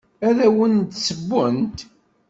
[0.27, 1.77] Ad awen-d-ssewwent.